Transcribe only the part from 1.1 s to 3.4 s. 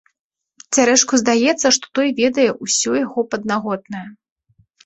здаецца, што той ведае ўсё яго